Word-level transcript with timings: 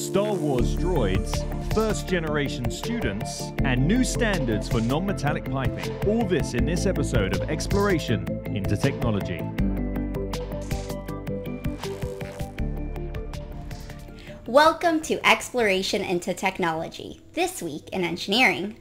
Star 0.00 0.32
Wars 0.32 0.76
droids, 0.76 1.44
first 1.74 2.08
generation 2.08 2.70
students, 2.70 3.52
and 3.64 3.86
new 3.86 4.02
standards 4.02 4.66
for 4.66 4.80
non 4.80 5.04
metallic 5.04 5.44
piping. 5.50 5.94
All 6.08 6.24
this 6.24 6.54
in 6.54 6.64
this 6.64 6.86
episode 6.86 7.36
of 7.36 7.50
Exploration 7.50 8.26
into 8.46 8.78
Technology. 8.78 9.42
Welcome 14.46 15.02
to 15.02 15.24
Exploration 15.24 16.00
into 16.00 16.32
Technology, 16.32 17.20
this 17.34 17.62
week 17.62 17.90
in 17.92 18.02
engineering. 18.02 18.76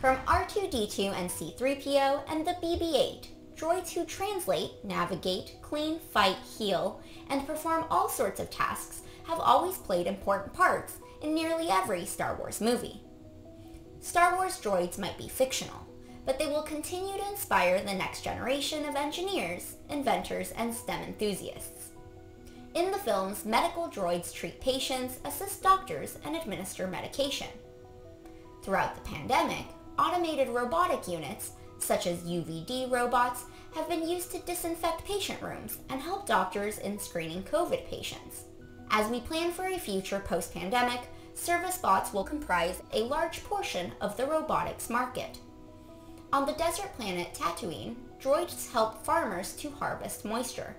From 0.00 0.18
R2-D2 0.18 1.12
and 1.14 1.28
C-3PO 1.28 2.22
and 2.28 2.46
the 2.46 2.52
BB-8, 2.62 3.26
droids 3.56 3.92
who 3.92 4.04
translate, 4.04 4.72
navigate, 4.84 5.56
clean, 5.62 5.98
fight, 5.98 6.36
heal, 6.58 7.00
and 7.28 7.46
perform 7.46 7.84
all 7.90 8.08
sorts 8.08 8.40
of 8.40 8.50
tasks 8.50 9.02
have 9.24 9.40
always 9.40 9.78
played 9.78 10.06
important 10.06 10.52
parts 10.52 10.98
in 11.22 11.34
nearly 11.34 11.68
every 11.70 12.04
Star 12.04 12.36
Wars 12.36 12.60
movie. 12.60 13.00
Star 14.00 14.34
Wars 14.36 14.60
droids 14.60 14.98
might 14.98 15.16
be 15.16 15.28
fictional, 15.28 15.86
but 16.26 16.38
they 16.38 16.46
will 16.46 16.62
continue 16.62 17.16
to 17.16 17.28
inspire 17.30 17.80
the 17.80 17.94
next 17.94 18.22
generation 18.22 18.84
of 18.84 18.96
engineers, 18.96 19.76
inventors, 19.90 20.52
and 20.56 20.74
STEM 20.74 21.02
enthusiasts. 21.04 21.90
In 22.74 22.90
the 22.90 22.98
films, 22.98 23.44
medical 23.44 23.88
droids 23.88 24.32
treat 24.32 24.60
patients, 24.60 25.18
assist 25.24 25.62
doctors, 25.62 26.18
and 26.24 26.34
administer 26.34 26.86
medication. 26.86 27.48
Throughout 28.62 28.94
the 28.94 29.08
pandemic, 29.08 29.66
automated 29.98 30.48
robotic 30.48 31.06
units, 31.06 31.52
such 31.82 32.06
as 32.06 32.20
UVD 32.20 32.90
robots, 32.90 33.44
have 33.74 33.88
been 33.88 34.08
used 34.08 34.30
to 34.32 34.38
disinfect 34.40 35.04
patient 35.04 35.40
rooms 35.42 35.78
and 35.88 36.00
help 36.00 36.26
doctors 36.26 36.78
in 36.78 36.98
screening 36.98 37.42
COVID 37.44 37.86
patients. 37.86 38.44
As 38.90 39.10
we 39.10 39.20
plan 39.20 39.52
for 39.52 39.66
a 39.66 39.78
future 39.78 40.20
post-pandemic, 40.20 41.00
service 41.34 41.78
bots 41.78 42.12
will 42.12 42.24
comprise 42.24 42.82
a 42.92 43.04
large 43.04 43.42
portion 43.44 43.92
of 44.00 44.16
the 44.16 44.26
robotics 44.26 44.90
market. 44.90 45.38
On 46.32 46.46
the 46.46 46.52
desert 46.52 46.92
planet 46.96 47.34
Tatooine, 47.34 47.94
droids 48.20 48.70
help 48.70 49.04
farmers 49.04 49.54
to 49.56 49.70
harvest 49.70 50.24
moisture. 50.24 50.76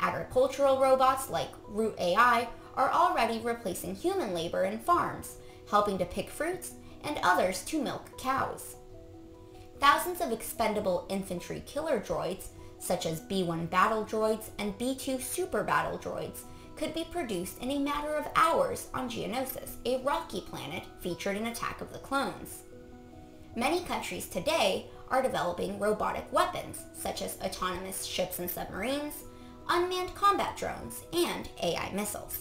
Agricultural 0.00 0.80
robots 0.80 1.30
like 1.30 1.50
Root 1.68 1.94
AI 1.98 2.48
are 2.76 2.90
already 2.90 3.40
replacing 3.40 3.94
human 3.94 4.34
labor 4.34 4.64
in 4.64 4.78
farms, 4.78 5.36
helping 5.68 5.98
to 5.98 6.04
pick 6.04 6.30
fruits 6.30 6.72
and 7.04 7.18
others 7.22 7.62
to 7.64 7.82
milk 7.82 8.18
cows. 8.18 8.76
Thousands 9.80 10.20
of 10.20 10.32
expendable 10.32 11.06
infantry 11.08 11.62
killer 11.66 12.00
droids, 12.00 12.48
such 12.80 13.06
as 13.06 13.20
B-1 13.20 13.70
battle 13.70 14.04
droids 14.04 14.50
and 14.58 14.76
B-2 14.78 15.20
super 15.20 15.62
battle 15.62 15.98
droids, 15.98 16.40
could 16.76 16.94
be 16.94 17.04
produced 17.04 17.62
in 17.62 17.70
a 17.70 17.78
matter 17.78 18.14
of 18.14 18.28
hours 18.36 18.88
on 18.94 19.08
Geonosis, 19.08 19.76
a 19.84 20.02
rocky 20.02 20.40
planet 20.42 20.84
featured 21.00 21.36
in 21.36 21.46
Attack 21.46 21.80
of 21.80 21.92
the 21.92 21.98
Clones. 21.98 22.62
Many 23.56 23.80
countries 23.84 24.28
today 24.28 24.86
are 25.10 25.22
developing 25.22 25.78
robotic 25.78 26.32
weapons, 26.32 26.82
such 26.94 27.22
as 27.22 27.38
autonomous 27.42 28.04
ships 28.04 28.38
and 28.38 28.48
submarines, 28.48 29.14
unmanned 29.68 30.14
combat 30.14 30.56
drones, 30.56 31.02
and 31.12 31.48
AI 31.62 31.90
missiles. 31.92 32.40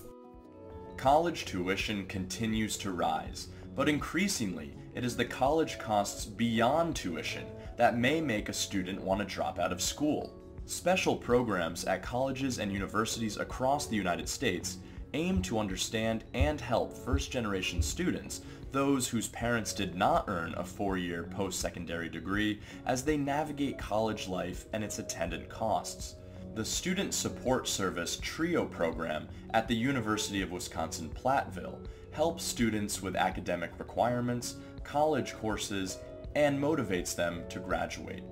College 0.97 1.45
tuition 1.45 2.05
continues 2.05 2.77
to 2.77 2.91
rise, 2.91 3.47
but 3.77 3.87
increasingly, 3.87 4.73
it 4.95 5.05
is 5.05 5.15
the 5.15 5.23
college 5.23 5.77
costs 5.77 6.25
beyond 6.25 6.95
tuition 6.95 7.45
that 7.77 7.95
may 7.95 8.19
make 8.19 8.49
a 8.49 8.53
student 8.53 8.99
want 8.99 9.19
to 9.19 9.25
drop 9.25 9.59
out 9.59 9.71
of 9.71 9.79
school. 9.79 10.33
Special 10.65 11.15
programs 11.15 11.85
at 11.85 12.01
colleges 12.01 12.57
and 12.57 12.73
universities 12.73 13.37
across 13.37 13.85
the 13.85 13.95
United 13.95 14.27
States 14.27 14.79
aim 15.13 15.43
to 15.43 15.59
understand 15.59 16.23
and 16.33 16.59
help 16.59 16.91
first-generation 16.91 17.83
students, 17.83 18.41
those 18.71 19.07
whose 19.07 19.29
parents 19.29 19.73
did 19.73 19.95
not 19.95 20.25
earn 20.27 20.55
a 20.55 20.63
four-year 20.63 21.25
post-secondary 21.25 22.09
degree, 22.09 22.59
as 22.87 23.03
they 23.03 23.15
navigate 23.15 23.77
college 23.77 24.27
life 24.27 24.65
and 24.73 24.83
its 24.83 24.97
attendant 24.97 25.47
costs. 25.49 26.15
The 26.55 26.65
Student 26.65 27.13
Support 27.13 27.67
Service 27.67 28.17
TRIO 28.23 28.65
program 28.65 29.27
at 29.53 29.67
the 29.67 29.75
University 29.75 30.41
of 30.41 30.51
Wisconsin-Platteville 30.51 31.77
helps 32.17 32.43
students 32.43 32.99
with 32.99 33.15
academic 33.15 33.69
requirements, 33.77 34.55
college 34.83 35.35
courses, 35.35 35.99
and 36.33 36.59
motivates 36.59 37.15
them 37.15 37.43
to 37.47 37.59
graduate. 37.59 38.23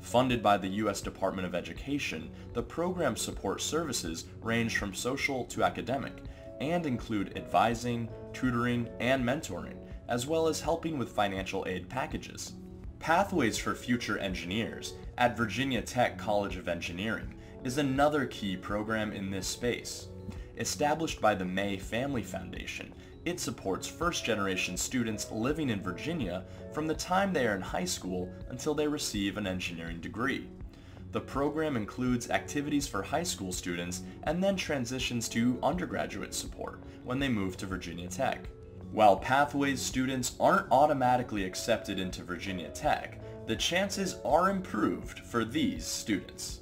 Funded 0.00 0.42
by 0.42 0.56
the 0.56 0.66
U.S. 0.82 1.00
Department 1.00 1.46
of 1.46 1.54
Education, 1.54 2.32
the 2.54 2.62
program 2.64 3.14
support 3.14 3.62
services 3.62 4.24
range 4.42 4.78
from 4.78 4.92
social 4.92 5.44
to 5.44 5.62
academic 5.62 6.24
and 6.60 6.84
include 6.84 7.36
advising, 7.36 8.08
tutoring, 8.32 8.88
and 8.98 9.24
mentoring, 9.24 9.76
as 10.08 10.26
well 10.26 10.48
as 10.48 10.60
helping 10.60 10.98
with 10.98 11.12
financial 11.12 11.64
aid 11.68 11.88
packages. 11.88 12.54
Pathways 12.98 13.56
for 13.56 13.76
Future 13.76 14.18
Engineers 14.18 14.94
at 15.18 15.36
Virginia 15.36 15.82
Tech 15.82 16.18
College 16.18 16.56
of 16.56 16.66
Engineering 16.66 17.32
is 17.62 17.78
another 17.78 18.26
key 18.26 18.56
program 18.56 19.12
in 19.12 19.30
this 19.30 19.46
space. 19.46 20.08
Established 20.56 21.20
by 21.22 21.34
the 21.34 21.44
May 21.44 21.78
Family 21.78 22.22
Foundation, 22.22 22.92
it 23.24 23.38
supports 23.38 23.86
first-generation 23.86 24.76
students 24.76 25.30
living 25.30 25.70
in 25.70 25.82
Virginia 25.82 26.44
from 26.72 26.86
the 26.86 26.94
time 26.94 27.32
they 27.32 27.46
are 27.46 27.54
in 27.54 27.60
high 27.60 27.84
school 27.84 28.32
until 28.48 28.74
they 28.74 28.86
receive 28.86 29.36
an 29.36 29.46
engineering 29.46 30.00
degree. 30.00 30.48
The 31.12 31.20
program 31.20 31.76
includes 31.76 32.30
activities 32.30 32.86
for 32.86 33.02
high 33.02 33.24
school 33.24 33.52
students 33.52 34.02
and 34.24 34.42
then 34.42 34.56
transitions 34.56 35.28
to 35.30 35.58
undergraduate 35.62 36.32
support 36.32 36.80
when 37.04 37.18
they 37.18 37.28
move 37.28 37.56
to 37.58 37.66
Virginia 37.66 38.08
Tech. 38.08 38.48
While 38.92 39.16
Pathways 39.16 39.80
students 39.82 40.36
aren't 40.40 40.70
automatically 40.70 41.44
accepted 41.44 41.98
into 41.98 42.22
Virginia 42.22 42.70
Tech, 42.70 43.20
the 43.46 43.56
chances 43.56 44.16
are 44.24 44.50
improved 44.50 45.20
for 45.20 45.44
these 45.44 45.84
students. 45.84 46.60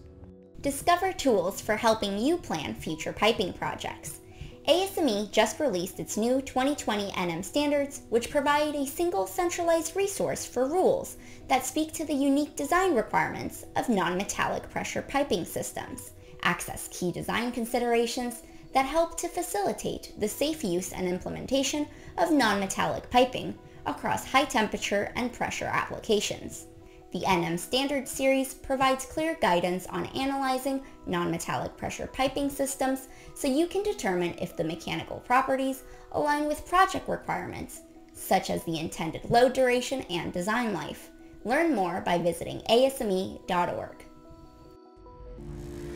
Discover 0.60 1.12
tools 1.12 1.60
for 1.60 1.76
helping 1.76 2.19
you 2.19 2.36
plan 2.36 2.75
future 2.75 3.12
piping 3.12 3.52
projects. 3.52 4.20
ASME 4.69 5.31
just 5.33 5.61
released 5.61 5.99
its 5.99 6.19
new 6.19 6.43
2020 6.43 7.11
NM 7.12 7.43
standards, 7.43 8.03
which 8.11 8.29
provide 8.29 8.75
a 8.75 8.87
single 8.87 9.27
centralized 9.27 9.97
resource 9.97 10.45
for 10.45 10.67
rules 10.67 11.17
that 11.49 11.65
speak 11.65 11.95
to 11.95 12.05
the 12.05 12.12
unique 12.12 12.55
design 12.55 12.95
requirements 12.95 13.65
of 13.77 13.89
non-metallic 13.89 14.69
pressure 14.69 15.01
piping 15.01 15.47
systems, 15.47 16.11
access 16.43 16.87
key 16.93 17.11
design 17.11 17.51
considerations 17.51 18.43
that 18.75 18.84
help 18.84 19.17
to 19.17 19.29
facilitate 19.29 20.12
the 20.19 20.29
safe 20.29 20.62
use 20.62 20.93
and 20.93 21.09
implementation 21.09 21.89
of 22.19 22.31
non-metallic 22.31 23.09
piping 23.09 23.55
across 23.87 24.27
high 24.27 24.45
temperature 24.45 25.11
and 25.17 25.33
pressure 25.33 25.71
applications. 25.73 26.67
The 27.10 27.20
NM 27.20 27.58
Standard 27.58 28.06
Series 28.06 28.52
provides 28.52 29.06
clear 29.06 29.34
guidance 29.41 29.86
on 29.86 30.06
analyzing 30.06 30.82
non-metallic 31.06 31.74
pressure 31.76 32.06
piping 32.06 32.50
systems 32.50 33.08
so 33.34 33.48
you 33.48 33.66
can 33.66 33.82
determine 33.82 34.34
if 34.38 34.56
the 34.56 34.64
mechanical 34.64 35.20
properties 35.20 35.84
align 36.12 36.46
with 36.46 36.66
project 36.66 37.08
requirements, 37.08 37.80
such 38.12 38.50
as 38.50 38.62
the 38.64 38.78
intended 38.78 39.22
load 39.30 39.54
duration 39.54 40.02
and 40.10 40.34
design 40.34 40.74
life. 40.74 41.08
Learn 41.44 41.74
more 41.74 42.02
by 42.02 42.19
visiting 42.19 42.60
asme.org. 42.69 44.04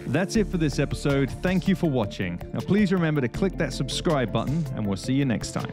That's 0.06 0.36
it 0.36 0.46
for 0.46 0.56
this 0.56 0.78
episode. 0.78 1.30
Thank 1.42 1.68
you 1.68 1.74
for 1.74 1.90
watching. 1.90 2.40
Now 2.54 2.60
please 2.60 2.90
remember 2.90 3.20
to 3.20 3.28
click 3.28 3.58
that 3.58 3.74
subscribe 3.74 4.32
button 4.32 4.64
and 4.74 4.86
we'll 4.86 4.96
see 4.96 5.12
you 5.12 5.26
next 5.26 5.52
time. 5.52 5.72